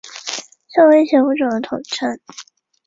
[0.73, 2.19] 受威胁物种的统称。